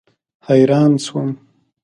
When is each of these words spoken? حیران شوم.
حیران 0.47 0.91
شوم. 1.05 1.29